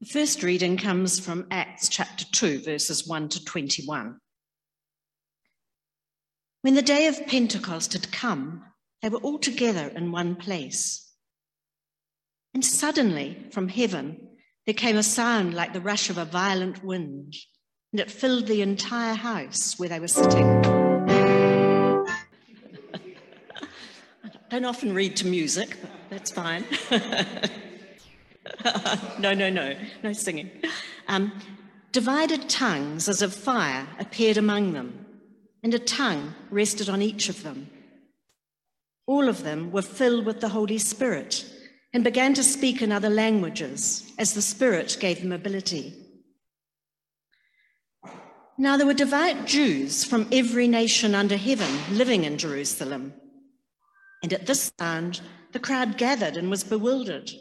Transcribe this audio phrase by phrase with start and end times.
[0.00, 4.18] The first reading comes from Acts chapter 2, verses 1 to 21.
[6.62, 8.64] When the day of Pentecost had come,
[9.02, 11.12] they were all together in one place.
[12.54, 14.26] And suddenly, from heaven,
[14.64, 17.36] there came a sound like the rush of a violent wind,
[17.92, 20.46] and it filled the entire house where they were sitting.
[21.04, 22.06] I
[24.48, 26.64] don't often read to music, but that's fine.
[29.18, 30.50] no, no, no, no singing.
[31.08, 31.32] Um,
[31.92, 35.06] divided tongues as of fire appeared among them,
[35.62, 37.68] and a tongue rested on each of them.
[39.06, 41.44] All of them were filled with the Holy Spirit
[41.92, 45.94] and began to speak in other languages as the Spirit gave them ability.
[48.56, 53.12] Now there were devout Jews from every nation under heaven living in Jerusalem.
[54.22, 55.22] And at this sound,
[55.52, 57.32] the crowd gathered and was bewildered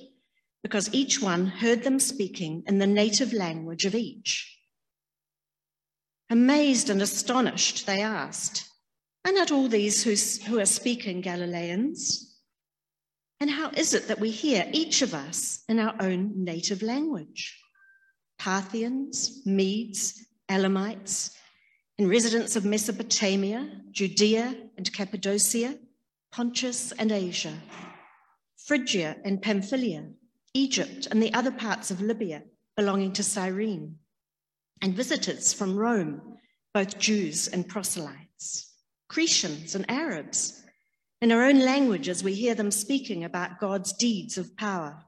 [0.64, 4.58] because each one heard them speaking in the native language of each.
[6.30, 8.70] Amazed and astonished, they asked,
[9.26, 10.16] Are not all these who,
[10.48, 12.38] who are speaking Galileans?
[13.40, 17.58] And how is it that we hear each of us in our own native language?
[18.38, 21.32] Parthians, Medes, Elamites,
[21.98, 25.78] and residents of Mesopotamia, Judea and Cappadocia,
[26.32, 27.54] Pontus and Asia,
[28.68, 30.06] Phrygia and Pamphylia,
[30.60, 32.44] Egypt and the other parts of Libya
[32.76, 33.98] belonging to Cyrene,
[34.82, 36.38] and visitors from Rome,
[36.74, 38.74] both Jews and proselytes,
[39.10, 40.60] Cretians and Arabs
[41.22, 45.04] in our own languages, we hear them speaking about God's deeds of power.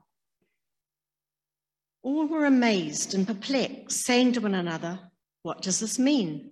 [2.03, 4.99] All were amazed and perplexed, saying to one another,
[5.44, 6.52] What does this mean?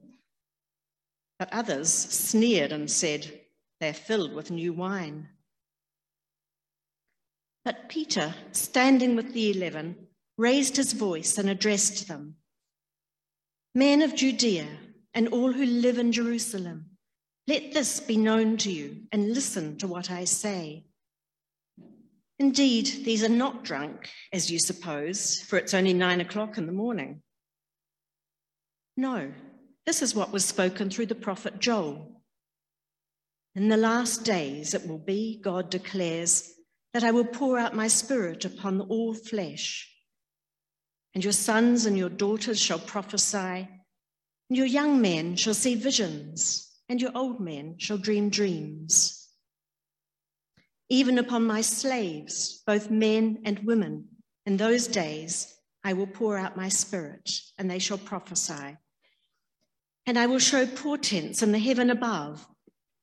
[1.40, 3.42] But others sneered and said,
[3.82, 5.28] They're filled with new wine.
[7.70, 10.08] But Peter, standing with the eleven,
[10.40, 12.38] raised his voice and addressed them
[13.76, 14.66] Men of Judea
[15.14, 16.98] and all who live in Jerusalem,
[17.48, 20.86] let this be known to you and listen to what I say.
[22.40, 26.72] Indeed, these are not drunk, as you suppose, for it's only nine o'clock in the
[26.72, 27.22] morning.
[28.98, 29.32] No,
[29.86, 32.20] this is what was spoken through the prophet Joel.
[33.54, 36.56] In the last days it will be, God declares,
[36.94, 39.90] that I will pour out my spirit upon all flesh.
[41.14, 46.70] And your sons and your daughters shall prophesy, and your young men shall see visions
[46.90, 49.28] and your old men shall dream dreams.
[50.90, 54.06] Even upon my slaves, both men and women,
[54.48, 57.30] in those days I will pour out my spirit,
[57.60, 58.76] and they shall prophesy.
[60.08, 62.46] And I will show portents in the heaven above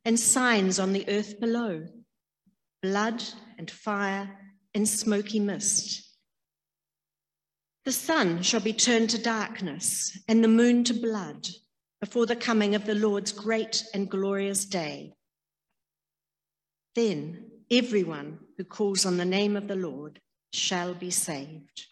[0.04, 1.86] and signs on the earth below
[2.82, 3.22] blood
[3.58, 4.38] and fire
[4.74, 6.02] and smoky mist.
[7.84, 11.48] The sun shall be turned to darkness and the moon to blood
[12.00, 15.14] before the coming of the Lord's great and glorious day.
[16.94, 20.20] Then everyone who calls on the name of the Lord
[20.52, 21.86] shall be saved.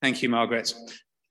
[0.00, 0.72] Thank you, Margaret.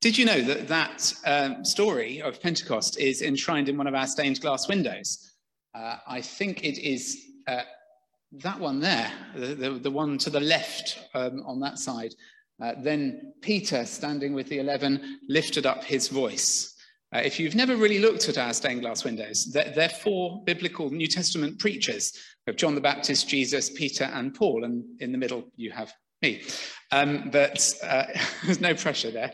[0.05, 4.05] Did you know that that um, story of Pentecost is enshrined in one of our
[4.05, 5.31] stained glass windows?
[5.73, 7.63] Uh, I think it is uh,
[8.33, 12.13] that one there, the, the, the one to the left um, on that side.
[12.61, 16.75] Uh, then Peter, standing with the 11, lifted up his voice.
[17.11, 20.91] Uh, if you've never really looked at our stained glass windows, they're, they're four biblical
[20.91, 22.13] New Testament preachers
[22.45, 24.65] of John the Baptist, Jesus, Peter, and Paul.
[24.65, 26.44] And in the middle, you have me.
[26.91, 28.03] Um, but uh,
[28.45, 29.33] there's no pressure there.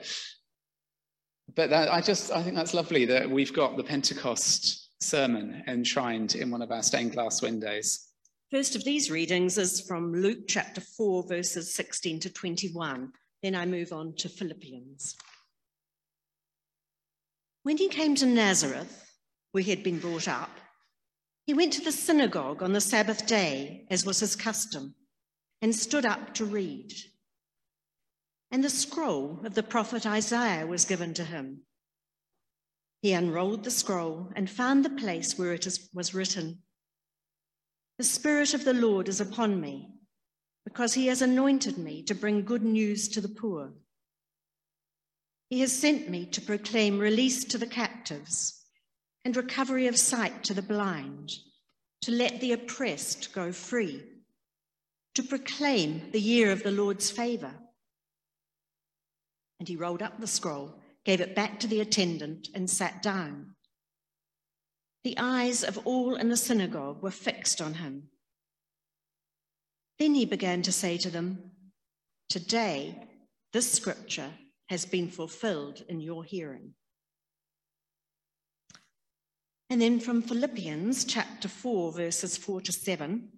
[1.56, 6.36] But that, I just, I think that's lovely that we've got the Pentecost sermon enshrined
[6.36, 8.08] in one of our stained glass windows.
[8.52, 13.12] First of these readings is from Luke chapter 4, verses 16 to 21.
[13.44, 15.16] Then I move on to Philippians.
[17.64, 19.12] When he came to Nazareth,
[19.52, 20.52] where he had been brought up,
[21.46, 24.96] he went to the synagogue on the Sabbath day, as was his custom,
[25.62, 26.94] and stood up to read.
[28.52, 31.62] And the scroll of the prophet Isaiah was given to him.
[33.02, 36.60] He unrolled the scroll and found the place where it was written
[38.02, 39.88] the Spirit of the Lord is upon me,
[40.66, 43.74] because he has anointed me to bring good news to the poor.
[45.52, 48.66] He has sent me to proclaim release to the captives
[49.24, 51.32] and recovery of sight to the blind,
[52.02, 54.02] to let the oppressed go free,
[55.14, 57.54] to proclaim the year of the Lord's favor.
[59.62, 60.74] And he rolled up the scroll,
[61.06, 63.54] gave it back to the attendant, and sat down.
[65.04, 68.10] The eyes of all in the synagogue were fixed on him.
[70.00, 71.52] Then he began to say to them,
[72.28, 73.08] Today,
[73.54, 74.32] this scripture
[74.70, 76.74] has been fulfilled in your hearing.
[79.70, 83.30] And then from Philippians chapter 4, verses 4 to 7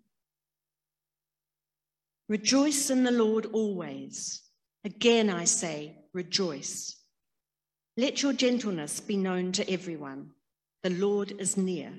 [2.30, 4.40] Rejoice in the Lord always.
[4.86, 6.96] Again, I say, rejoice.
[7.98, 10.32] Let your gentleness be known to everyone.
[10.84, 11.94] The Lord is near.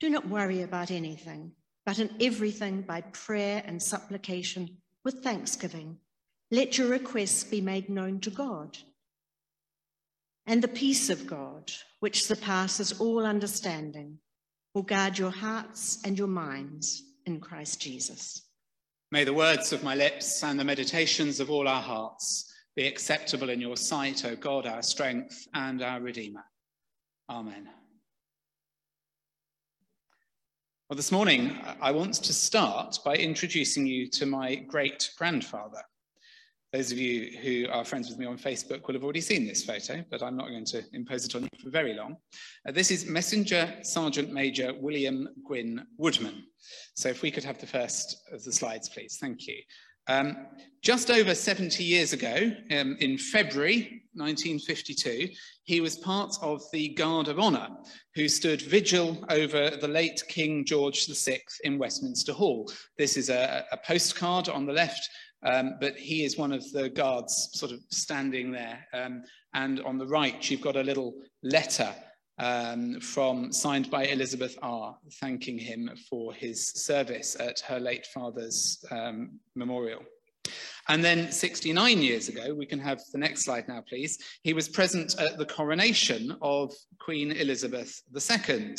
[0.00, 1.52] Do not worry about anything,
[1.86, 5.98] but in everything by prayer and supplication with thanksgiving.
[6.50, 8.78] Let your requests be made known to God.
[10.46, 14.18] And the peace of God, which surpasses all understanding,
[14.74, 18.42] will guard your hearts and your minds in Christ Jesus.
[19.10, 23.50] May the words of my lips and the meditations of all our hearts be acceptable
[23.50, 26.44] in your sight, O God, our strength and our Redeemer.
[27.30, 27.68] Amen.
[30.90, 35.80] Well, this morning, I want to start by introducing you to my great grandfather.
[36.72, 39.64] Those of you who are friends with me on Facebook will have already seen this
[39.64, 42.16] photo, but I'm not going to impose it on you for very long.
[42.68, 46.44] Uh, this is Messenger Sergeant Major William Gwyn Woodman.
[46.94, 49.18] So if we could have the first of the slides, please.
[49.20, 49.54] Thank you.
[50.06, 50.46] Um,
[50.82, 55.30] just over 70 years ago, um, in February 1952,
[55.64, 57.68] he was part of the Guard of Honour,
[58.14, 62.70] who stood vigil over the late King George VI in Westminster Hall.
[62.98, 65.08] This is a, a postcard on the left
[65.44, 68.86] um, but he is one of the guards sort of standing there.
[68.92, 69.22] Um,
[69.52, 71.94] and on the right, you've got a little letter
[72.38, 78.84] um, from signed by Elizabeth R, thanking him for his service at her late father's
[78.90, 80.02] um, memorial.
[80.88, 84.68] And then 69 years ago, we can have the next slide now, please, he was
[84.68, 88.74] present at the coronation of Queen Elizabeth II.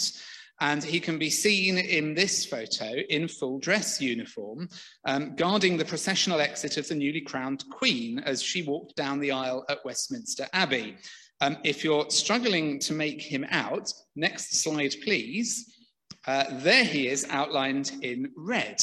[0.62, 4.69] And he can be seen in this photo in full dress uniform,
[5.04, 9.31] um, guarding the processional exit of the newly crowned Queen as she walked down the
[9.31, 10.96] aisle at Westminster Abbey.
[11.41, 15.73] Um, if you're struggling to make him out, next slide, please.
[16.27, 18.81] Uh, there he is outlined in red.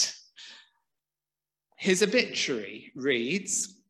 [1.77, 3.81] His obituary reads,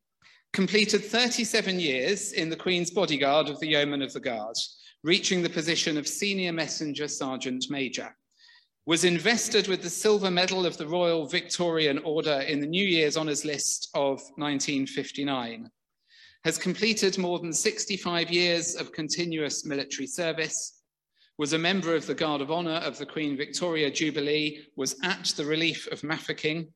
[0.53, 4.55] completed 37 years in the Queen's bodyguard of the Yeomen of the Guard
[5.03, 8.15] reaching the position of Senior Messenger Sergeant Major.
[8.85, 13.17] Was invested with the Silver Medal of the Royal Victorian Order in the New Year's
[13.17, 15.69] Honours List of 1959.
[16.43, 20.81] Has completed more than 65 years of continuous military service.
[21.37, 24.65] Was a member of the Guard of Honour of the Queen Victoria Jubilee.
[24.75, 26.67] Was at the relief of Mafeking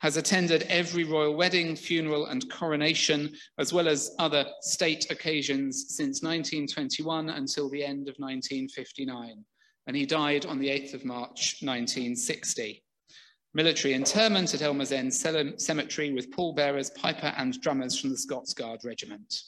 [0.00, 6.22] has attended every royal wedding, funeral, and coronation, as well as other state occasions since
[6.22, 9.44] 1921 until the end of 1959.
[9.86, 12.82] And he died on the 8th of March 1960.
[13.56, 15.10] Military interment at Elmers End
[15.58, 19.44] Cemetery with pallbearers, piper, and drummers from the Scots Guard Regiment.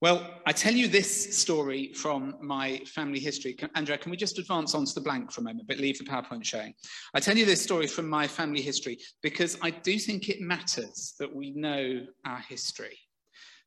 [0.00, 3.52] Well, I tell you this story from my family history.
[3.52, 6.04] Can, Andrea, can we just advance onto the blank for a moment, but leave the
[6.04, 6.74] PowerPoint showing?
[7.14, 11.14] I tell you this story from my family history because I do think it matters
[11.20, 12.98] that we know our history.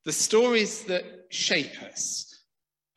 [0.03, 2.31] The stories that shape us,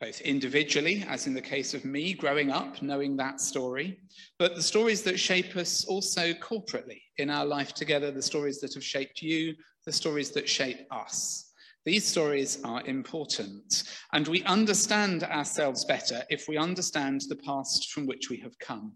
[0.05, 3.99] both individually, as in the case of me growing up, knowing that story,
[4.38, 8.75] but the stories that shape us also corporately in our life together, the stories that
[8.75, 9.55] have shaped you,
[9.87, 11.52] the stories that shape us.
[11.87, 18.07] These stories are important, and we understand ourselves better if we understand the past from
[18.07, 18.93] which we have come.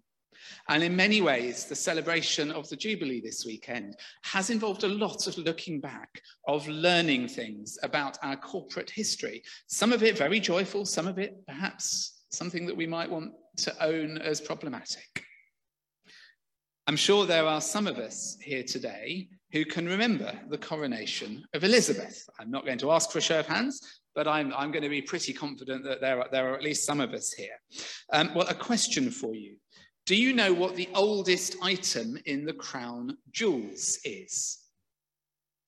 [0.68, 5.26] And in many ways, the celebration of the Jubilee this weekend has involved a lot
[5.26, 9.42] of looking back, of learning things about our corporate history.
[9.66, 13.84] Some of it very joyful, some of it perhaps something that we might want to
[13.84, 15.24] own as problematic.
[16.86, 21.64] I'm sure there are some of us here today who can remember the coronation of
[21.64, 22.26] Elizabeth.
[22.38, 24.88] I'm not going to ask for a show of hands, but I'm, I'm going to
[24.88, 27.60] be pretty confident that there are, there are at least some of us here.
[28.12, 29.56] Um, well, a question for you.
[30.08, 34.56] Do you know what the oldest item in the crown jewels is?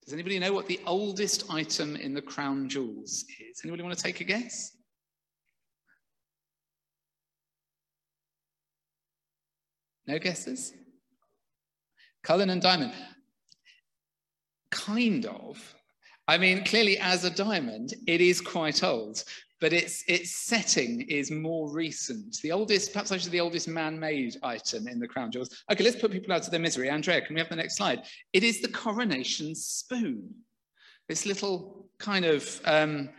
[0.03, 3.61] Does anybody know what the oldest item in the crown jewels is?
[3.63, 4.75] Anybody want to take a guess?
[10.07, 10.73] No guesses?
[12.23, 12.93] Cullinan Diamond.
[14.71, 15.75] Kind of.
[16.27, 19.23] I mean, clearly, as a diamond, it is quite old,
[19.61, 22.37] but its, its setting is more recent.
[22.41, 25.63] The oldest, perhaps actually the oldest man-made item in the crown jewels.
[25.71, 26.89] Okay, let's put people out of their misery.
[26.89, 28.03] Andrea, can we have the next slide?
[28.33, 30.33] It is the coronation spoon.
[31.07, 33.09] This little kind of um,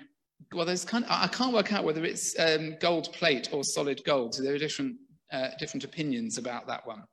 [0.52, 4.02] well, there's kind of, I can't work out whether it's um, gold plate or solid
[4.04, 4.34] gold.
[4.34, 4.96] So there are different,
[5.32, 7.04] uh, different opinions about that one.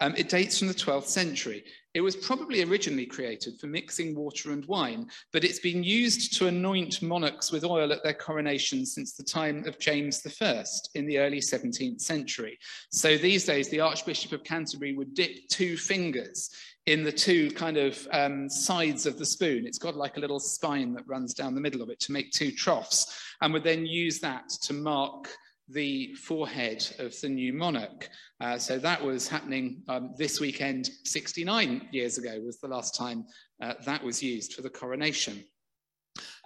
[0.00, 1.64] Um, it dates from the 12th century.
[1.94, 6.48] It was probably originally created for mixing water and wine, but it's been used to
[6.48, 10.64] anoint monarchs with oil at their coronation since the time of James I
[10.96, 12.58] in the early 17th century.
[12.90, 16.50] So these days, the Archbishop of Canterbury would dip two fingers
[16.86, 19.64] in the two kind of um, sides of the spoon.
[19.64, 22.32] It's got like a little spine that runs down the middle of it to make
[22.32, 25.30] two troughs, and would then use that to mark
[25.68, 28.08] the forehead of the new monarch.
[28.40, 33.24] Uh, so that was happening um, this weekend, 69 years ago was the last time
[33.62, 35.42] uh, that was used for the coronation.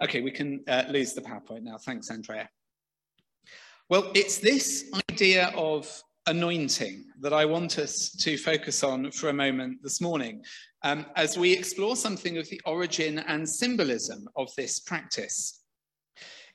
[0.01, 1.77] Okay, we can uh, lose the PowerPoint now.
[1.77, 2.49] Thanks, Andrea.
[3.89, 5.91] Well, it's this idea of
[6.27, 10.43] anointing that I want us to focus on for a moment this morning
[10.83, 15.58] um, as we explore something of the origin and symbolism of this practice.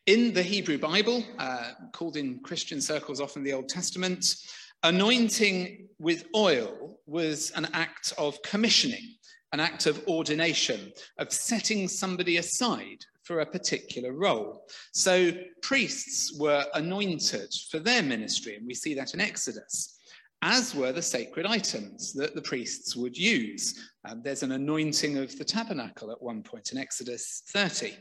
[0.06, 4.36] In the Hebrew Bible, uh, called in Christian circles often the Old Testament,
[4.82, 9.14] anointing with oil was an act of commissioning,
[9.54, 14.66] an act of ordination, of setting somebody aside for a particular role.
[14.92, 15.32] So
[15.62, 19.98] priests were anointed for their ministry, and we see that in Exodus,
[20.42, 23.88] as were the sacred items that the priests would use.
[24.06, 27.96] Um, there's an anointing of the tabernacle at one point in Exodus 30.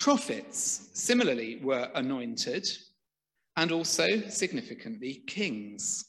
[0.00, 2.66] Prophets similarly were anointed
[3.58, 6.06] and also significantly kings,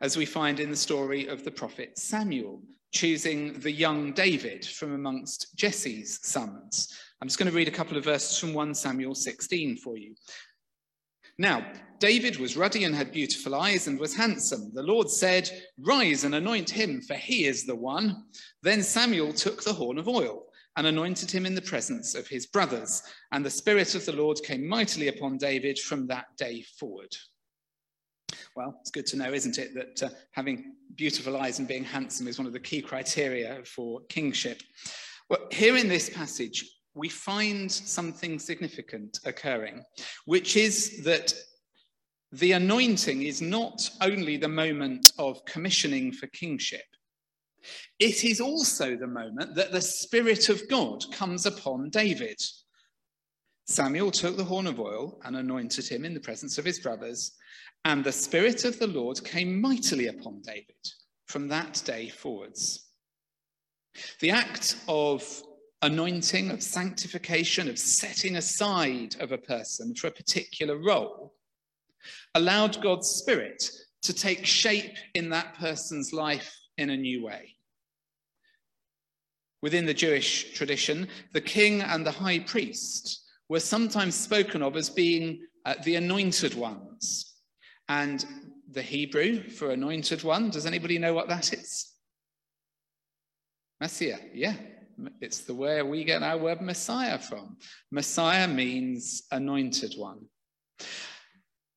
[0.00, 2.62] as we find in the story of the prophet Samuel,
[2.92, 6.96] choosing the young David from amongst Jesse's sons.
[7.20, 10.14] I'm just going to read a couple of verses from 1 Samuel 16 for you.
[11.36, 11.66] Now,
[11.98, 14.70] David was ruddy and had beautiful eyes and was handsome.
[14.72, 15.50] The Lord said,
[15.80, 18.26] Rise and anoint him, for he is the one.
[18.62, 20.44] Then Samuel took the horn of oil
[20.76, 23.02] and anointed him in the presence of his brothers.
[23.32, 27.14] And the Spirit of the Lord came mightily upon David from that day forward.
[28.56, 32.28] Well, it's good to know, isn't it, that uh, having beautiful eyes and being handsome
[32.28, 34.62] is one of the key criteria for kingship.
[35.28, 39.84] Well, here in this passage, we find something significant occurring,
[40.24, 41.32] which is that
[42.32, 46.84] the anointing is not only the moment of commissioning for kingship,
[47.98, 52.40] it is also the moment that the Spirit of God comes upon David.
[53.66, 57.32] Samuel took the horn of oil and anointed him in the presence of his brothers,
[57.84, 60.74] and the Spirit of the Lord came mightily upon David
[61.26, 62.88] from that day forwards.
[64.20, 65.42] The act of
[65.82, 71.34] anointing, of sanctification, of setting aside of a person for a particular role
[72.34, 73.70] allowed God's Spirit
[74.02, 77.56] to take shape in that person's life in a new way.
[79.62, 84.88] Within the Jewish tradition, the king and the high priest were sometimes spoken of as
[84.88, 87.34] being uh, the anointed ones.
[87.88, 88.24] And
[88.72, 91.92] the Hebrew for anointed one, does anybody know what that is?
[93.80, 94.54] Messiah, yeah.
[95.20, 97.56] It's the where we get our word Messiah from.
[97.90, 100.20] Messiah means anointed one.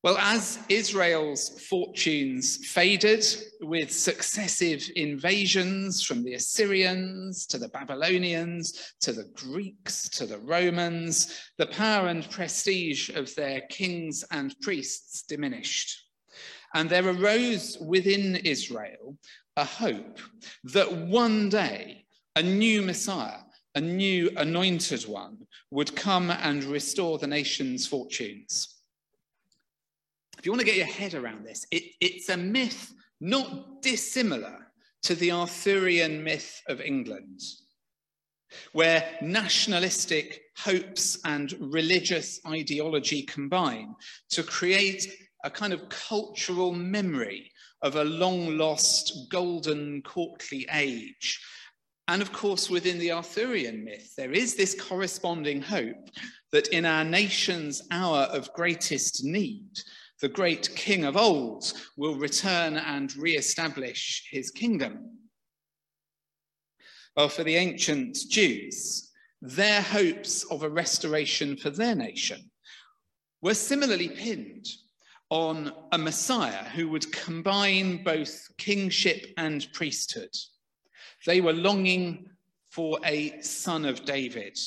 [0.04, 3.24] Well, as Israel's fortunes faded
[3.62, 11.40] with successive invasions from the Assyrians to the Babylonians to the Greeks to the Romans,
[11.56, 16.04] the power and prestige of their kings and priests diminished.
[16.74, 19.16] And there arose within Israel
[19.56, 20.18] a hope
[20.64, 22.04] that one day
[22.36, 23.40] a new Messiah,
[23.74, 28.73] a new anointed one, would come and restore the nation's fortunes.
[30.44, 34.70] If you want to get your head around this, it, it's a myth not dissimilar
[35.04, 37.40] to the Arthurian myth of England,
[38.72, 43.94] where nationalistic hopes and religious ideology combine
[44.32, 45.08] to create
[45.44, 51.40] a kind of cultural memory of a long lost golden courtly age.
[52.08, 56.10] And of course, within the Arthurian myth, there is this corresponding hope
[56.52, 59.70] that in our nation's hour of greatest need,
[60.20, 65.18] the great king of old will return and re-establish his kingdom.
[67.16, 72.50] Well, for the ancient Jews, their hopes of a restoration for their nation
[73.42, 74.66] were similarly pinned
[75.30, 80.34] on a Messiah who would combine both kingship and priesthood.
[81.26, 82.30] They were longing
[82.70, 84.58] for a son of David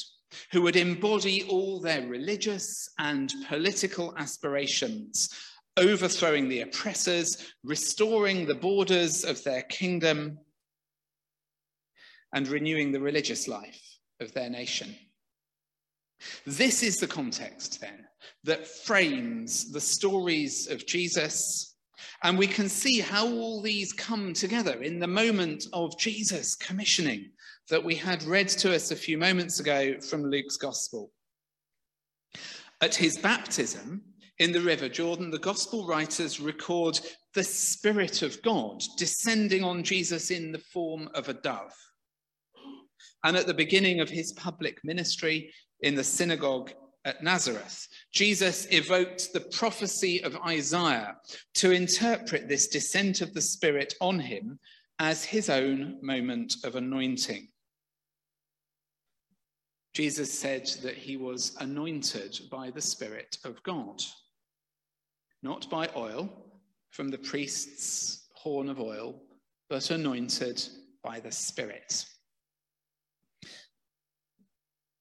[0.51, 5.29] who would embody all their religious and political aspirations,
[5.77, 10.38] overthrowing the oppressors, restoring the borders of their kingdom,
[12.34, 13.81] and renewing the religious life
[14.19, 14.96] of their nation.
[16.46, 18.05] This is the context then
[18.43, 21.75] that frames the stories of Jesus.
[22.24, 27.31] And we can see how all these come together in the moment of Jesus commissioning
[27.69, 31.12] that we had read to us a few moments ago from Luke's Gospel.
[32.81, 34.01] At his baptism
[34.39, 37.00] in the River Jordan, the Gospel writers record
[37.33, 41.74] the Spirit of God descending on Jesus in the form of a dove.
[43.24, 46.71] And at the beginning of his public ministry in the synagogue
[47.03, 51.15] at Nazareth, Jesus evoked the prophecy of Isaiah
[51.55, 54.59] to interpret this descent of the Spirit on him
[55.00, 57.50] as his own moment of anointing.
[59.98, 64.00] Jesus said that he was anointed by the Spirit of God,
[65.42, 66.30] not by oil
[66.92, 69.20] from the priest's horn of oil,
[69.72, 70.63] but anointed
[71.04, 72.06] by the Spirit.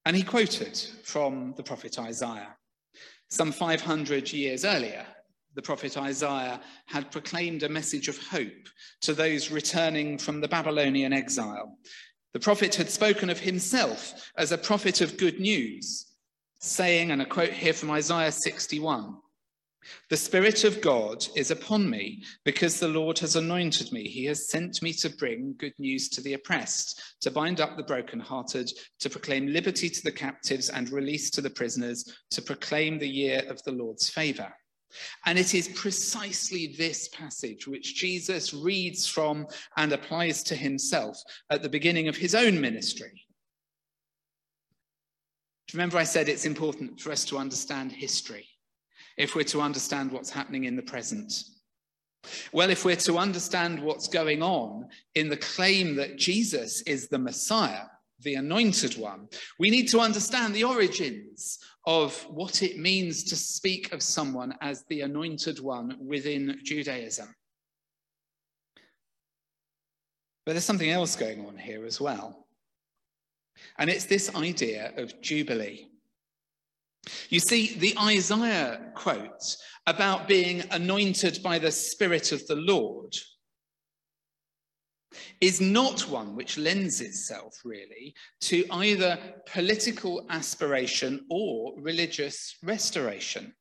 [0.07, 2.55] And he quoted from the prophet Isaiah.
[3.29, 5.05] Some 500 years earlier,
[5.53, 8.67] the prophet Isaiah had proclaimed a message of hope
[9.01, 11.77] to those returning from the Babylonian exile.
[12.37, 16.05] The prophet had spoken of himself as a prophet of good news,
[16.59, 19.17] saying, and a quote here from Isaiah 61
[20.09, 24.07] the Spirit of God is upon me because the Lord has anointed me.
[24.07, 27.81] He has sent me to bring good news to the oppressed, to bind up the
[27.81, 33.09] brokenhearted, to proclaim liberty to the captives and release to the prisoners, to proclaim the
[33.09, 34.53] year of the Lord's favor.
[35.25, 41.61] And it is precisely this passage which Jesus reads from and applies to himself at
[41.61, 43.25] the beginning of his own ministry.
[45.73, 48.47] Remember, I said it's important for us to understand history
[49.17, 51.43] if we're to understand what's happening in the present?
[52.51, 57.17] Well, if we're to understand what's going on in the claim that Jesus is the
[57.17, 57.85] Messiah,
[58.21, 59.27] the anointed one,
[59.59, 64.83] we need to understand the origins of what it means to speak of someone as
[64.89, 67.33] the anointed one within Judaism.
[70.45, 72.45] But there's something else going on here as well.
[73.79, 75.87] And it's this idea of Jubilee.
[77.29, 83.15] You see, the Isaiah quote about being anointed by the Spirit of the Lord
[85.41, 93.53] is not one which lends itself really to either political aspiration or religious restoration.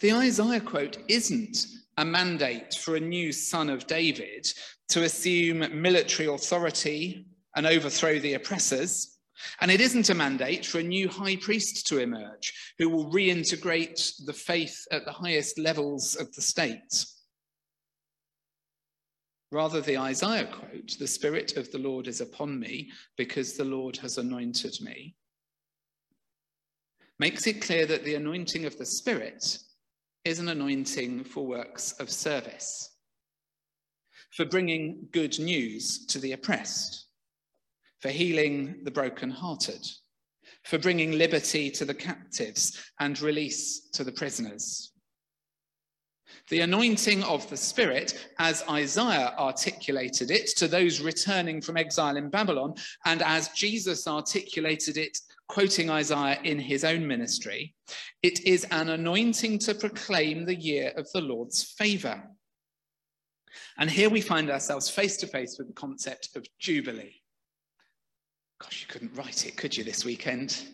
[0.00, 1.66] The Isaiah quote isn't
[1.98, 4.46] a mandate for a new son of David
[4.90, 7.26] to assume military authority
[7.56, 9.18] and overthrow the oppressors.
[9.60, 14.24] And it isn't a mandate for a new high priest to emerge who will reintegrate
[14.24, 17.04] the faith at the highest levels of the state.
[19.56, 23.96] Rather, the Isaiah quote, the Spirit of the Lord is upon me because the Lord
[23.96, 25.16] has anointed me,
[27.18, 29.58] makes it clear that the anointing of the Spirit
[30.26, 32.98] is an anointing for works of service,
[34.32, 37.06] for bringing good news to the oppressed
[38.00, 39.88] for healing the brokenhearted,
[40.64, 44.92] for bringing liberty to the captives and release to the prisoners.
[46.48, 52.30] The anointing of the Spirit, as Isaiah articulated it to those returning from exile in
[52.30, 57.74] Babylon, and as Jesus articulated it, quoting Isaiah in his own ministry,
[58.22, 62.22] it is an anointing to proclaim the year of the Lord's favor.
[63.78, 67.22] And here we find ourselves face to face with the concept of Jubilee.
[68.60, 70.64] Gosh, you couldn't write it, could you, this weekend?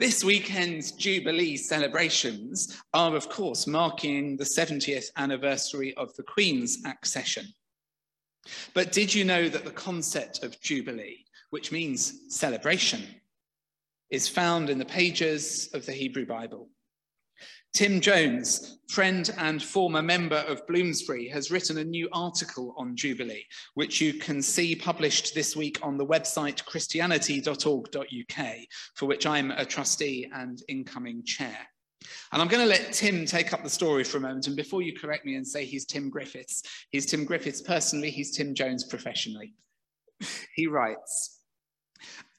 [0.00, 7.44] This weekend's Jubilee celebrations are, of course, marking the 70th anniversary of the Queen's accession.
[8.72, 13.02] But did you know that the concept of Jubilee, which means celebration,
[14.08, 16.70] is found in the pages of the Hebrew Bible?
[17.72, 23.46] Tim Jones, friend and former member of Bloomsbury, has written a new article on Jubilee,
[23.74, 28.56] which you can see published this week on the website christianity.org.uk,
[28.96, 31.56] for which I'm a trustee and incoming chair.
[32.32, 34.48] And I'm going to let Tim take up the story for a moment.
[34.48, 38.36] And before you correct me and say he's Tim Griffiths, he's Tim Griffiths personally, he's
[38.36, 39.54] Tim Jones professionally.
[40.54, 41.40] he writes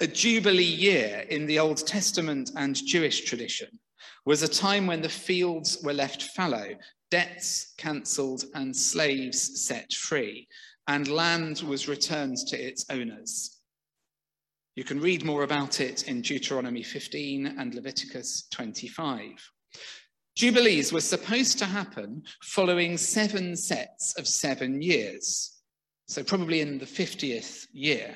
[0.02, 3.80] A Jubilee year in the Old Testament and Jewish tradition
[4.26, 6.76] was a time when the fields were left fallow,
[7.10, 10.48] debts cancelled, and slaves set free,
[10.88, 13.62] and land was returned to its owners.
[14.76, 19.32] You can read more about it in Deuteronomy 15 and Leviticus 25.
[20.36, 25.62] Jubilees were supposed to happen following seven sets of seven years,
[26.08, 28.16] so probably in the 50th year.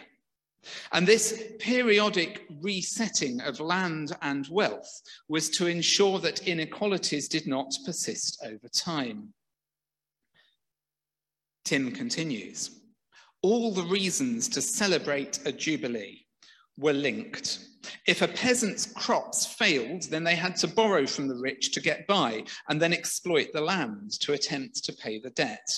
[0.92, 7.74] And this periodic resetting of land and wealth was to ensure that inequalities did not
[7.86, 9.34] persist over time.
[11.64, 12.82] Tim continues
[13.42, 16.26] All the reasons to celebrate a jubilee
[16.78, 17.60] were linked.
[18.08, 22.08] If a peasant's crops failed, then they had to borrow from the rich to get
[22.08, 25.70] by and then exploit the land to attempt to pay the debt.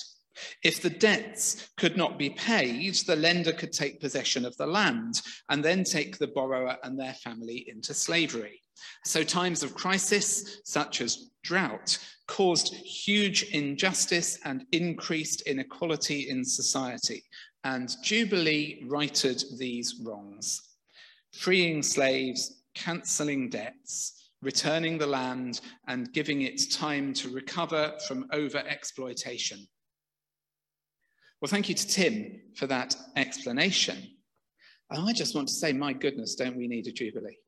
[0.62, 5.22] If the debts could not be paid, the lender could take possession of the land
[5.48, 8.62] and then take the borrower and their family into slavery.
[9.04, 17.24] So, times of crisis, such as drought, caused huge injustice and increased inequality in society.
[17.64, 20.60] And Jubilee righted these wrongs,
[21.32, 28.58] freeing slaves, cancelling debts, returning the land, and giving it time to recover from over
[28.58, 29.66] exploitation.
[31.40, 33.96] Well, thank you to Tim for that explanation.
[34.90, 37.38] And I just want to say, my goodness, don't we need a Jubilee?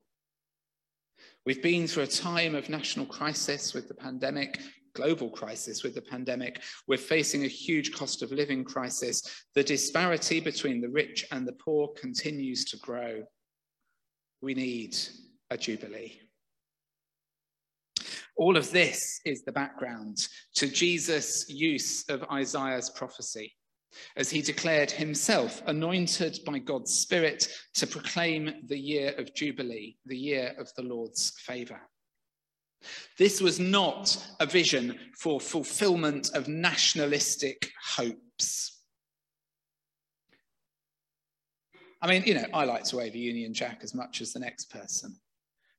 [1.45, 4.61] We've been through a time of national crisis with the pandemic,
[4.93, 6.61] global crisis with the pandemic.
[6.87, 9.23] We're facing a huge cost of living crisis.
[9.55, 13.23] The disparity between the rich and the poor continues to grow.
[14.41, 14.95] We need
[15.49, 16.19] a Jubilee.
[18.37, 23.53] All of this is the background to Jesus' use of Isaiah's prophecy
[24.15, 30.17] as he declared himself anointed by God's Spirit to proclaim the year of Jubilee, the
[30.17, 31.81] year of the Lord's favour.
[33.17, 38.79] This was not a vision for fulfillment of nationalistic hopes.
[42.01, 44.39] I mean, you know, I like to wave a Union Jack as much as the
[44.39, 45.15] next person,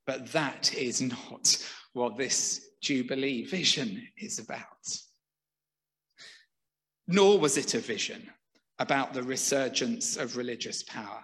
[0.07, 1.57] but that is not
[1.95, 4.67] what this Jubilee vision is about
[7.07, 8.31] nor was it a vision
[8.79, 11.23] about the resurgence of religious power.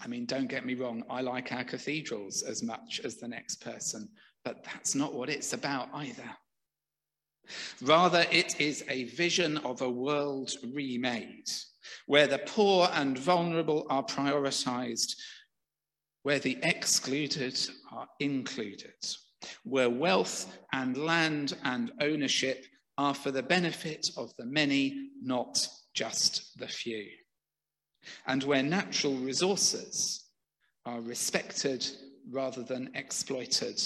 [0.00, 3.56] I mean, don't get me wrong, I like our cathedrals as much as the next
[3.56, 4.08] person,
[4.44, 6.30] but that's not what it's about either.
[7.82, 11.48] Rather, it is a vision of a world remade,
[12.06, 15.14] where the poor and vulnerable are prioritized,
[16.22, 17.58] where the excluded
[17.92, 18.94] are included,
[19.64, 22.66] where wealth and land and ownership
[22.98, 27.06] are for the benefit of the many, not just the few.
[28.26, 30.26] And where natural resources
[30.84, 31.86] are respected
[32.30, 33.80] rather than exploited,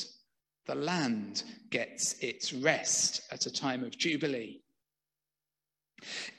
[0.67, 4.61] the land gets its rest at a time of jubilee.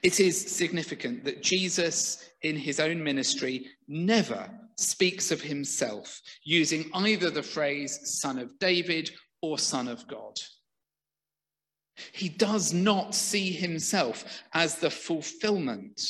[0.02, 7.30] It is significant that Jesus, in his own ministry, never speaks of himself using either
[7.30, 10.36] the phrase son of David or son of God.
[12.12, 16.02] He does not see himself as the fulfillment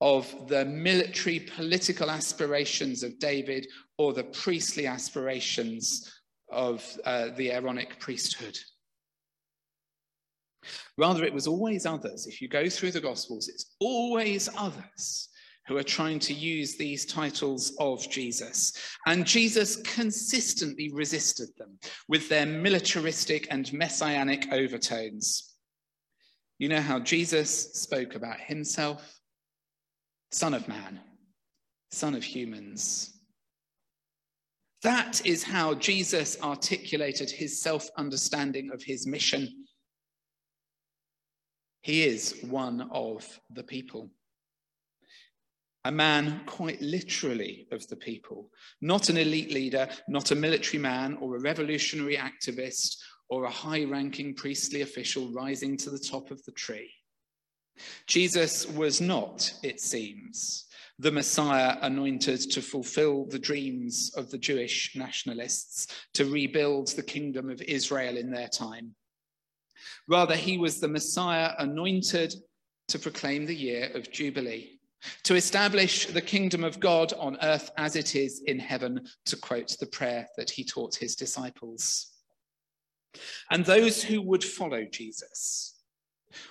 [0.00, 3.66] of the military political aspirations of David
[3.98, 6.12] or the priestly aspirations
[6.50, 8.58] of uh, the Aaronic priesthood.
[10.96, 12.26] Rather, it was always others.
[12.26, 15.28] If you go through the Gospels, it's always others
[15.66, 18.72] who are trying to use these titles of Jesus.
[19.06, 25.54] And Jesus consistently resisted them with their militaristic and messianic overtones.
[26.58, 29.20] You know how Jesus spoke about himself?
[30.30, 31.00] Son of man,
[31.90, 33.18] son of humans.
[34.82, 39.64] That is how Jesus articulated his self understanding of his mission.
[41.80, 44.10] He is one of the people
[45.84, 51.16] a man quite literally of the people, not an elite leader, not a military man
[51.20, 52.96] or a revolutionary activist
[53.28, 56.90] or a high ranking priestly official rising to the top of the tree.
[58.06, 60.66] Jesus was not, it seems,
[60.98, 67.50] the Messiah anointed to fulfill the dreams of the Jewish nationalists to rebuild the kingdom
[67.50, 68.94] of Israel in their time.
[70.08, 72.34] Rather, he was the Messiah anointed
[72.88, 74.73] to proclaim the year of Jubilee
[75.24, 79.76] to establish the kingdom of God on earth as it is in heaven, to quote
[79.78, 82.12] the prayer that he taught his disciples.
[83.50, 85.74] And those who would follow Jesus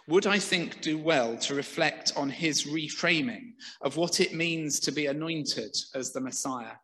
[0.07, 4.91] would, I think, do well to reflect on his reframing of what it means to
[4.91, 6.75] be anointed as the Messiah.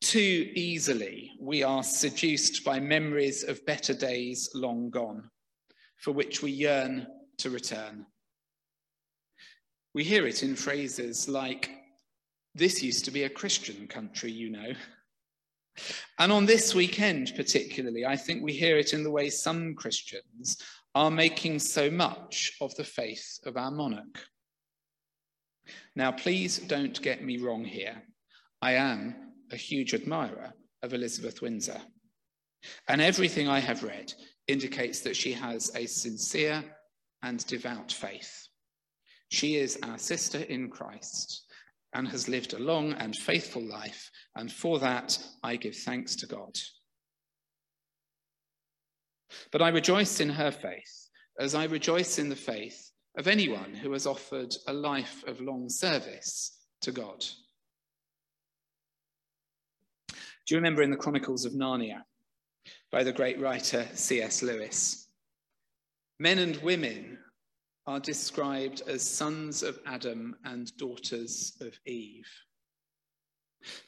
[0.00, 5.30] Too easily, we are seduced by memories of better days long gone,
[5.96, 7.06] for which we yearn
[7.38, 8.04] to return.
[9.94, 11.70] We hear it in phrases like,
[12.54, 14.72] this used to be a Christian country, you know.
[16.18, 20.60] And on this weekend, particularly, I think we hear it in the way some Christians
[20.94, 24.20] are making so much of the faith of our monarch.
[25.96, 28.02] Now, please don't get me wrong here.
[28.62, 29.14] I am
[29.52, 30.52] a huge admirer
[30.82, 31.80] of Elizabeth Windsor.
[32.88, 34.12] And everything I have read
[34.48, 36.64] indicates that she has a sincere
[37.22, 38.43] and devout faith.
[39.30, 41.44] She is our sister in Christ
[41.94, 46.26] and has lived a long and faithful life, and for that I give thanks to
[46.26, 46.58] God.
[49.52, 51.08] But I rejoice in her faith,
[51.38, 55.68] as I rejoice in the faith of anyone who has offered a life of long
[55.68, 57.24] service to God.
[60.08, 62.02] Do you remember in the Chronicles of Narnia
[62.90, 64.42] by the great writer C.S.
[64.42, 65.08] Lewis?
[66.18, 67.18] Men and women
[67.86, 72.28] are described as sons of Adam and daughters of Eve.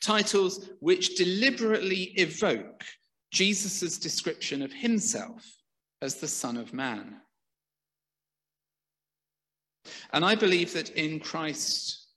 [0.00, 2.84] Titles which deliberately evoke
[3.30, 5.44] Jesus' description of himself
[6.02, 7.16] as the Son of Man.
[10.12, 12.08] And I believe that in Christ,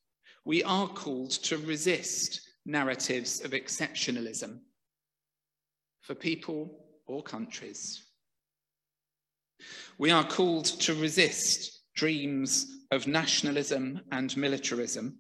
[0.45, 4.59] we are called to resist narratives of exceptionalism
[6.01, 8.09] for people or countries.
[9.98, 15.19] We are called to resist dreams of nationalism and militarism.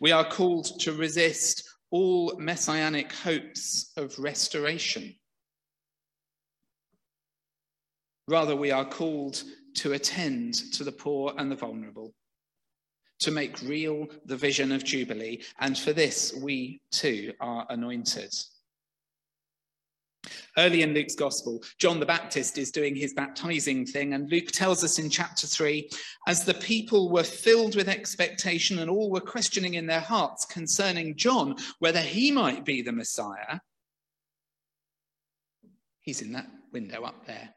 [0.00, 5.14] We are called to resist all messianic hopes of restoration.
[8.28, 9.42] Rather, we are called
[9.76, 12.14] to attend to the poor and the vulnerable,
[13.20, 18.34] to make real the vision of Jubilee, and for this we too are anointed.
[20.56, 24.82] Early in Luke's gospel, John the Baptist is doing his baptizing thing, and Luke tells
[24.82, 25.88] us in chapter 3
[26.26, 31.16] as the people were filled with expectation and all were questioning in their hearts concerning
[31.16, 33.60] John whether he might be the Messiah.
[36.00, 37.54] He's in that window up there.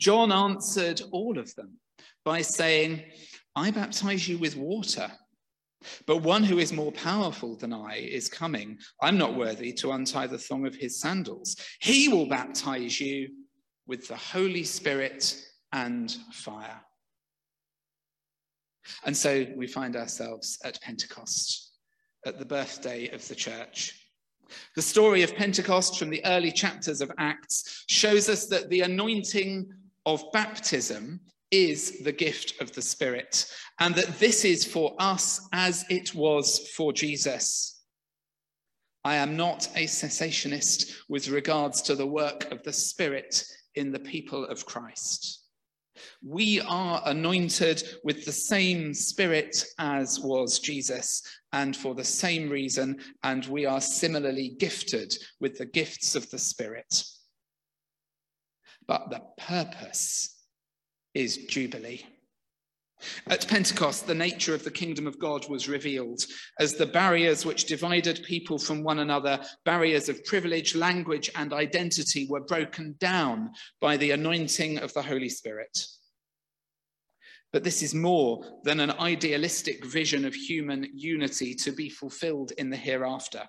[0.00, 1.78] John answered all of them
[2.24, 3.02] by saying,
[3.54, 5.10] I baptize you with water,
[6.06, 8.78] but one who is more powerful than I is coming.
[9.00, 11.56] I'm not worthy to untie the thong of his sandals.
[11.80, 13.28] He will baptize you
[13.86, 15.36] with the Holy Spirit
[15.72, 16.80] and fire.
[19.04, 21.72] And so we find ourselves at Pentecost,
[22.26, 23.98] at the birthday of the church.
[24.76, 29.70] The story of Pentecost from the early chapters of Acts shows us that the anointing
[30.04, 31.20] of baptism
[31.52, 33.46] is the gift of the Spirit,
[33.78, 37.80] and that this is for us as it was for Jesus.
[39.04, 44.00] I am not a cessationist with regards to the work of the Spirit in the
[44.00, 45.40] people of Christ.
[46.24, 52.98] We are anointed with the same Spirit as was Jesus, and for the same reason,
[53.22, 57.04] and we are similarly gifted with the gifts of the Spirit
[58.86, 60.41] but the purpose
[61.14, 62.04] is Jubilee.
[63.26, 66.24] At Pentecost, the nature of the kingdom of God was revealed
[66.60, 72.26] as the barriers which divided people from one another, barriers of privilege, language, and identity,
[72.30, 75.76] were broken down by the anointing of the Holy Spirit.
[77.52, 82.70] But this is more than an idealistic vision of human unity to be fulfilled in
[82.70, 83.42] the hereafter.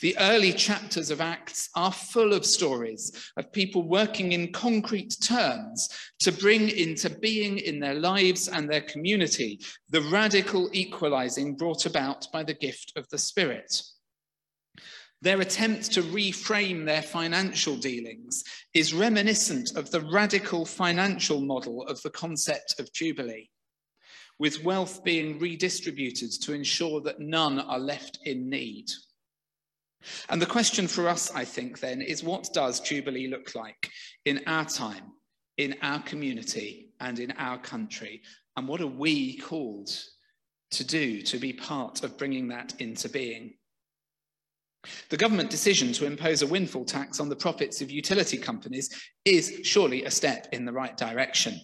[0.00, 5.88] The early chapters of Acts are full of stories of people working in concrete terms
[6.20, 12.26] to bring into being in their lives and their community the radical equalizing brought about
[12.32, 13.82] by the gift of the Spirit.
[15.22, 22.00] Their attempt to reframe their financial dealings is reminiscent of the radical financial model of
[22.02, 23.50] the concept of Jubilee,
[24.38, 28.90] with wealth being redistributed to ensure that none are left in need.
[30.28, 33.90] And the question for us, I think, then, is what does Jubilee look like
[34.24, 35.12] in our time,
[35.56, 38.22] in our community, and in our country?
[38.56, 39.90] And what are we called
[40.72, 43.54] to do to be part of bringing that into being?
[45.08, 48.90] The government decision to impose a windfall tax on the profits of utility companies
[49.24, 51.60] is surely a step in the right direction.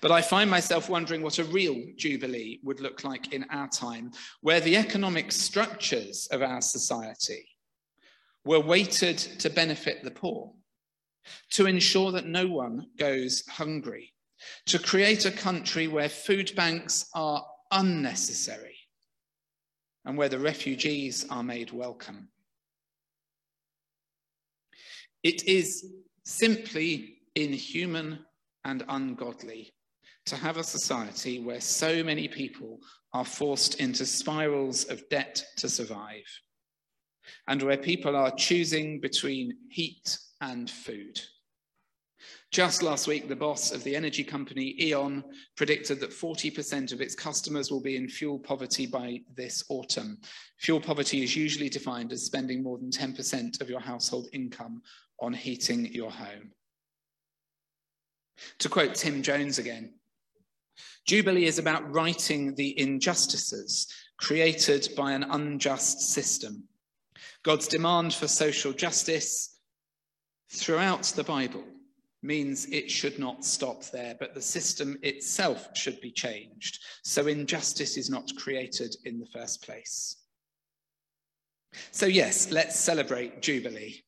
[0.00, 4.12] But I find myself wondering what a real Jubilee would look like in our time,
[4.40, 7.46] where the economic structures of our society
[8.44, 10.52] were weighted to benefit the poor,
[11.50, 14.12] to ensure that no one goes hungry,
[14.66, 18.76] to create a country where food banks are unnecessary
[20.04, 22.28] and where the refugees are made welcome.
[25.22, 25.86] It is
[26.24, 28.26] simply inhuman
[28.64, 29.72] and ungodly
[30.26, 32.78] to have a society where so many people
[33.12, 36.24] are forced into spirals of debt to survive,
[37.48, 41.20] and where people are choosing between heat and food.
[42.52, 45.24] Just last week, the boss of the energy company E.ON
[45.56, 50.18] predicted that 40% of its customers will be in fuel poverty by this autumn.
[50.58, 54.82] Fuel poverty is usually defined as spending more than 10% of your household income
[55.20, 56.52] on heating your home.
[58.58, 59.94] To quote Tim Jones again,
[61.06, 66.64] Jubilee is about righting the injustices created by an unjust system.
[67.42, 69.58] God's demand for social justice
[70.50, 71.64] throughout the Bible
[72.22, 77.96] means it should not stop there, but the system itself should be changed so injustice
[77.96, 80.16] is not created in the first place.
[81.90, 84.04] So, yes, let's celebrate Jubilee,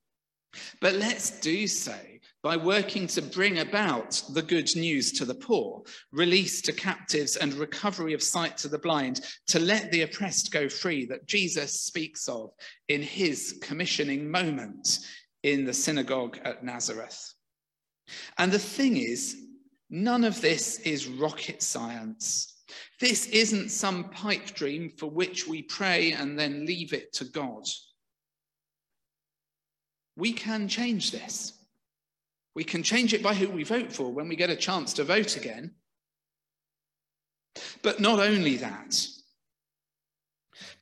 [0.81, 1.97] but let's do so
[2.45, 7.55] by working to bring about the good news to the poor, release to captives, and
[7.55, 12.29] recovery of sight to the blind, to let the oppressed go free that Jesus speaks
[12.29, 12.51] of
[12.89, 14.99] in his commissioning moment
[15.43, 17.33] in the synagogue at Nazareth.
[18.37, 19.37] And the thing is,
[19.89, 22.63] none of this is rocket science.
[23.01, 27.65] This isn't some pipe dream for which we pray and then leave it to God.
[30.15, 31.55] We can change this.
[32.55, 35.05] We can change it by who we vote for when we get a chance to
[35.05, 35.73] vote again.
[37.83, 39.07] But not only that,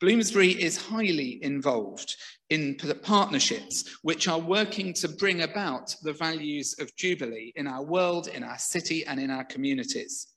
[0.00, 2.16] Bloomsbury is highly involved
[2.50, 8.28] in partnerships which are working to bring about the values of Jubilee in our world,
[8.28, 10.28] in our city, and in our communities.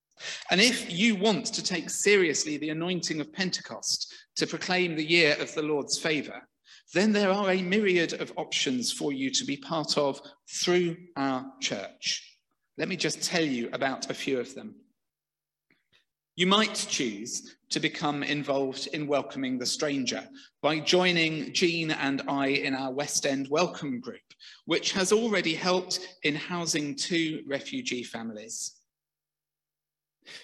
[0.49, 5.35] And if you want to take seriously the anointing of Pentecost to proclaim the year
[5.39, 6.47] of the Lord's favour,
[6.95, 11.45] then there are a myriad of options for you to be part of through our
[11.59, 12.39] church.
[12.77, 14.75] Let me just tell you about a few of them.
[16.37, 20.25] You might choose to become involved in welcoming the stranger
[20.61, 25.99] by joining Jean and I in our West End Welcome Group, which has already helped
[26.23, 28.73] in housing two refugee families.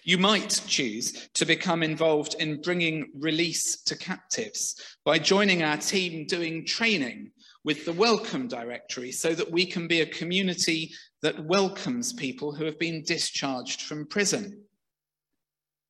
[0.03, 6.25] You might choose to become involved in bringing release to captives by joining our team
[6.27, 7.31] doing training
[7.63, 10.91] with the Welcome Directory so that we can be a community
[11.21, 14.63] that welcomes people who have been discharged from prison.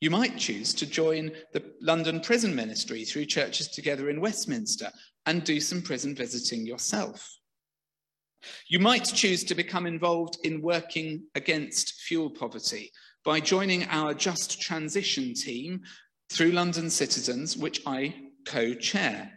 [0.02, 4.90] You might choose to join the London Prison Ministry through Churches Together in Westminster
[5.26, 7.38] and do some prison visiting yourself.
[8.68, 12.92] You might choose to become involved in working against fuel poverty
[13.24, 15.82] by joining our Just Transition team
[16.32, 19.32] through London Citizens, which I co chair.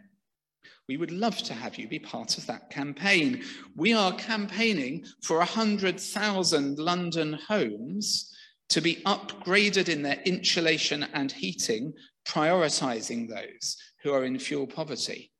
[0.87, 3.43] We would love to have you be part of that campaign.
[3.75, 8.35] We are campaigning for 100,000 London homes
[8.69, 11.93] to be upgraded in their insulation and heating,
[12.27, 15.31] prioritising those who are in fuel poverty.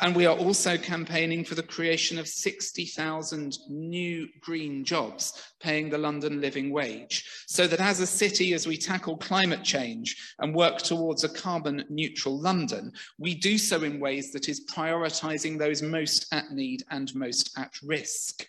[0.00, 5.98] And we are also campaigning for the creation of 60,000 new green jobs, paying the
[5.98, 10.78] London living wage, so that as a city, as we tackle climate change and work
[10.78, 16.32] towards a carbon neutral London, we do so in ways that is prioritising those most
[16.32, 18.46] at need and most at risk.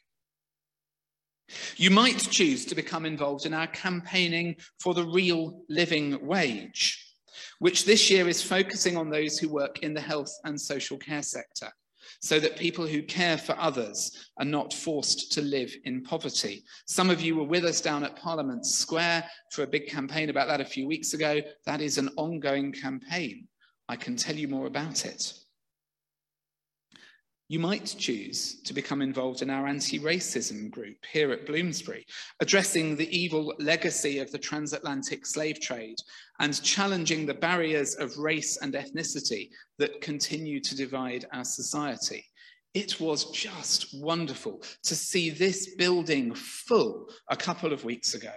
[1.78, 7.07] You might choose to become involved in our campaigning for the real living wage
[7.60, 11.24] which this year is focusing on those who work in the health and social care
[11.24, 11.70] sector,
[12.22, 16.64] so that people who care for others are not forced to live in poverty.
[16.86, 20.48] Some of you were with us down at Parliament Square for a big campaign about
[20.48, 21.42] that a few weeks ago.
[21.66, 23.48] That is an ongoing campaign.
[23.90, 25.34] I can tell you more about it.
[27.50, 32.06] You might choose to become involved in our anti racism group here at Bloomsbury,
[32.42, 35.98] addressing the evil legacy of the transatlantic slave trade
[36.42, 42.26] and challenging the barriers of race and ethnicity that continue to divide our society.
[42.74, 48.34] It was just wonderful to see this building full a couple of weeks ago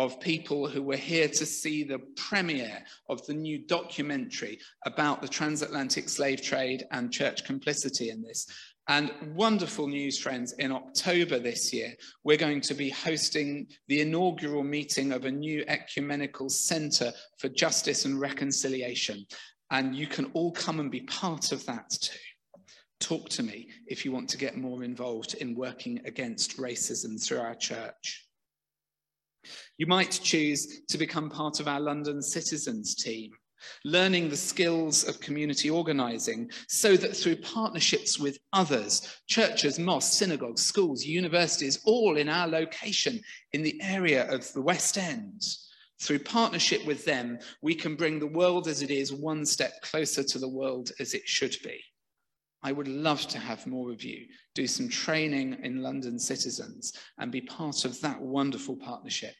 [0.00, 5.28] of people who were here to see the premiere of the new documentary about the
[5.28, 8.46] transatlantic slave trade and church complicity in this.
[8.88, 11.92] And wonderful news, friends, in October this year,
[12.24, 18.06] we're going to be hosting the inaugural meeting of a new ecumenical centre for justice
[18.06, 19.26] and reconciliation.
[19.70, 22.18] And you can all come and be part of that too.
[23.00, 27.40] Talk to me if you want to get more involved in working against racism through
[27.40, 28.29] our church.
[29.80, 33.30] You might choose to become part of our London Citizens team,
[33.86, 40.60] learning the skills of community organising so that through partnerships with others, churches, mosques, synagogues,
[40.60, 43.22] schools, universities, all in our location
[43.54, 45.42] in the area of the West End,
[45.98, 50.22] through partnership with them, we can bring the world as it is one step closer
[50.22, 51.82] to the world as it should be.
[52.62, 57.32] I would love to have more of you do some training in London citizens and
[57.32, 59.36] be part of that wonderful partnership.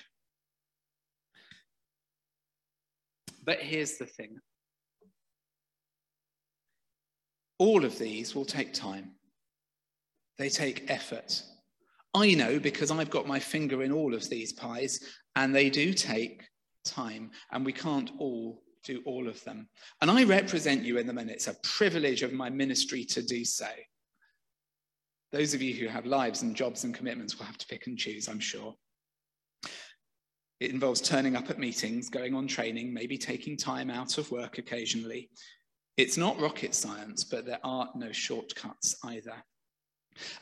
[3.44, 4.38] But here's the thing
[7.58, 9.12] all of these will take time,
[10.38, 11.42] they take effort.
[12.14, 14.98] I know because I've got my finger in all of these pies,
[15.36, 16.42] and they do take
[16.84, 19.68] time, and we can't all do all of them.
[20.00, 23.44] And I represent you in them, and it's a privilege of my ministry to do
[23.44, 23.68] so.
[25.30, 27.96] Those of you who have lives and jobs and commitments will have to pick and
[27.96, 28.74] choose, I'm sure.
[30.60, 34.58] It involves turning up at meetings, going on training, maybe taking time out of work
[34.58, 35.30] occasionally.
[35.96, 39.42] It's not rocket science, but there are no shortcuts either.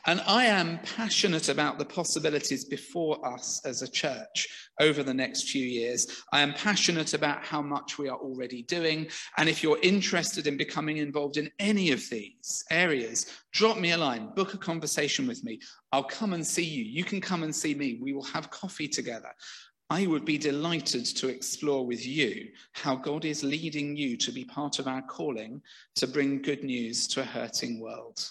[0.07, 4.47] And I am passionate about the possibilities before us as a church
[4.79, 6.23] over the next few years.
[6.33, 9.07] I am passionate about how much we are already doing.
[9.37, 13.97] And if you're interested in becoming involved in any of these areas, drop me a
[13.97, 15.59] line, book a conversation with me.
[15.91, 16.83] I'll come and see you.
[16.83, 17.99] You can come and see me.
[18.01, 19.31] We will have coffee together.
[19.91, 24.45] I would be delighted to explore with you how God is leading you to be
[24.45, 25.63] part of our calling
[25.95, 28.23] to bring good news to a hurting world.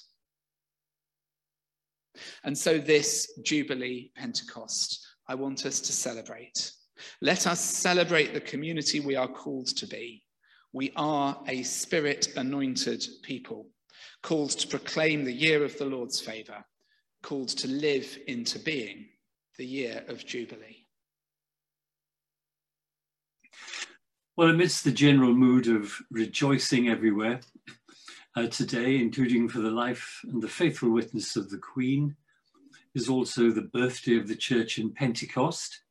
[2.44, 6.72] And so, this Jubilee Pentecost, I want us to celebrate.
[7.20, 10.22] Let us celebrate the community we are called to be.
[10.72, 13.66] We are a spirit anointed people,
[14.22, 16.64] called to proclaim the year of the Lord's favour,
[17.22, 19.06] called to live into being
[19.56, 20.77] the year of Jubilee.
[24.38, 27.40] Well, amidst the general mood of rejoicing everywhere,
[28.36, 32.14] uh, today, including for the life and the faithful witness of the Queen,
[32.94, 35.82] is also the birthday of the church in Pentecost.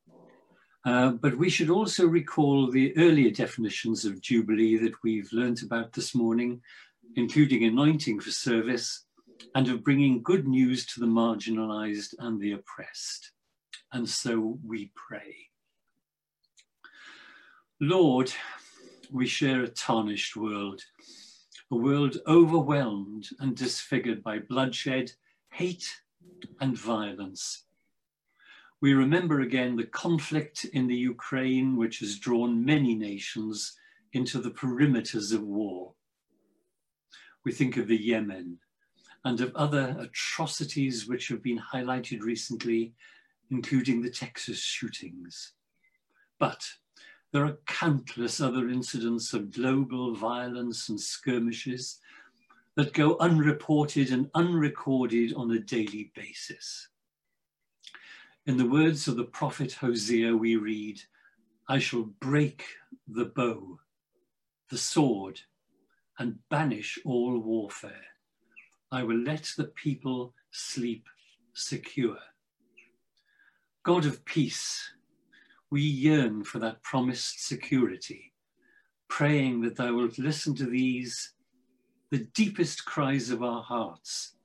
[0.86, 5.92] Uh, but we should also recall the earlier definitions of Jubilee that we've learnt about
[5.92, 6.62] this morning,
[7.18, 9.08] including anointing for service
[9.56, 13.34] and of bringing good news to the marginalized and the oppressed.
[13.92, 15.47] And so we pray.
[17.80, 18.34] Lord,
[19.12, 20.82] we share a tarnished world
[21.70, 25.12] a world overwhelmed and disfigured by bloodshed,
[25.52, 26.02] hate,
[26.62, 27.66] and violence.
[28.80, 33.78] We remember again the conflict in the Ukraine, which has drawn many nations
[34.14, 35.94] into the perimeters of war.
[37.44, 38.60] We think of the Yemen
[39.26, 42.94] and of other atrocities which have been highlighted recently,
[43.52, 45.52] including the Texas shootings.
[46.40, 46.66] But
[47.32, 52.00] there are countless other incidents of global violence and skirmishes
[52.76, 56.88] that go unreported and unrecorded on a daily basis.
[58.46, 61.02] In the words of the prophet Hosea, we read,
[61.68, 62.64] I shall break
[63.08, 63.80] the bow,
[64.70, 65.42] the sword,
[66.20, 68.06] and banish all warfare.
[68.92, 71.08] I will let the people sleep
[71.54, 72.18] secure.
[73.84, 74.92] God of peace,
[75.70, 78.34] we yearn for that promised security,
[79.10, 81.34] praying that thou wilt listen to these,
[82.10, 84.36] the deepest cries of our hearts,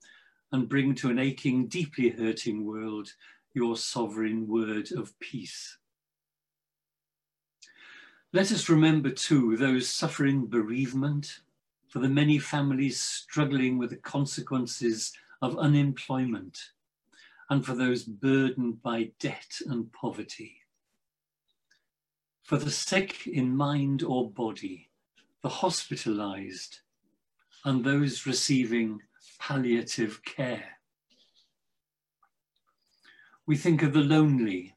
[0.50, 3.08] and bring to an aching, deeply hurting world
[3.54, 5.78] your sovereign word of peace.
[8.32, 11.40] Let us remember too those suffering bereavement,
[11.88, 16.58] for the many families struggling with the consequences of unemployment,
[17.50, 20.61] and for those burdened by debt and poverty
[22.42, 24.90] for the sick in mind or body,
[25.42, 26.80] the hospitalized,
[27.64, 29.00] and those receiving
[29.38, 30.78] palliative care.
[33.46, 34.74] We think of the lonely,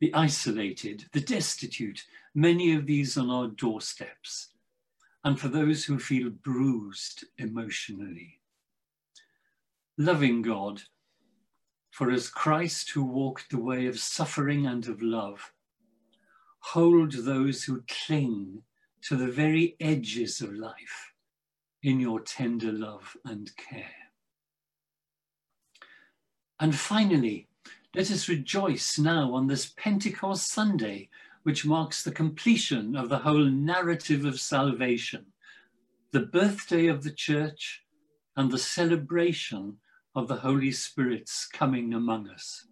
[0.00, 4.48] the isolated, the destitute, many of these on our doorsteps,
[5.24, 8.40] and for those who feel bruised emotionally.
[9.96, 10.82] Loving God,
[11.90, 15.53] for as Christ who walked the way of suffering and of love,
[16.72, 18.62] hold those who cling
[19.02, 21.12] to the very edges of life
[21.82, 24.10] in your tender love and care.
[26.58, 27.48] And finally,
[27.94, 31.10] let us rejoice now on this Pentecost Sunday,
[31.42, 35.26] which marks the completion of the whole narrative of salvation,
[36.12, 37.84] the birthday of the church,
[38.36, 39.76] and the celebration
[40.16, 42.66] of the Holy Spirit's coming among us.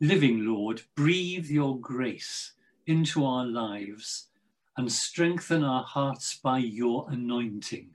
[0.00, 2.53] Living Lord, breathe your grace
[2.86, 4.28] into our lives
[4.76, 7.90] and strengthen our hearts by your anointing.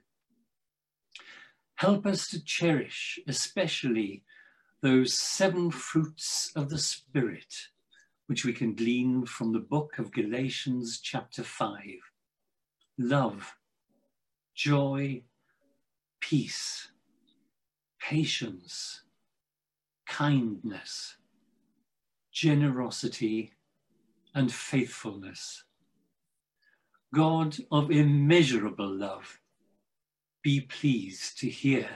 [1.76, 4.22] Help us to cherish, especially,
[4.82, 7.54] those seven fruits of the Spirit,
[8.26, 11.78] which we can glean from the book of Galatians, chapter 5
[12.98, 13.54] love,
[14.54, 15.22] joy,
[16.20, 16.88] peace,
[17.98, 19.02] patience,
[20.06, 21.16] kindness,
[22.30, 23.54] generosity,
[24.34, 25.64] and faithfulness.
[27.14, 29.40] God of immeasurable love,
[30.42, 31.88] be pleased to hear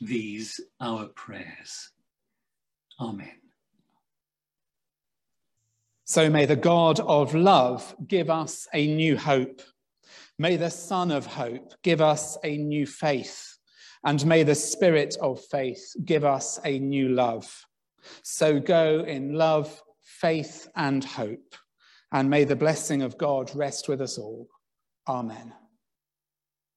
[0.00, 1.90] these our prayers.
[3.00, 3.40] Amen.
[6.04, 9.60] So may the God of love give us a new hope.
[10.38, 13.58] May the Son of hope give us a new faith.
[14.04, 17.66] And may the Spirit of faith give us a new love.
[18.22, 21.54] So go in love, faith, and hope.
[22.12, 24.48] And may the blessing of God rest with us all.
[25.06, 25.52] Amen.